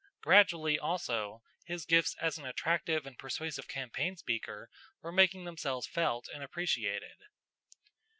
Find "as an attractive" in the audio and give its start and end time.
2.19-3.05